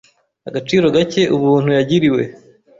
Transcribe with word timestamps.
agaciro 0.49 0.85
gake 0.95 1.23
ubuntu 1.35 1.69
yagiriwe 1.77 2.23